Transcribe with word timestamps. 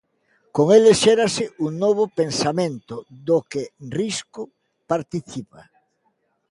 Con 0.55 0.67
eles 0.77 0.97
xérase 1.05 1.43
un 1.65 1.71
novo 1.85 2.03
pensamento 2.19 2.95
do 3.27 3.37
que 3.51 3.63
Risco 3.99 4.41
participa. 4.91 5.61